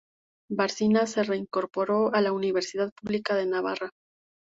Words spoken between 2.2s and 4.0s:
la Universidad Pública de Navarra.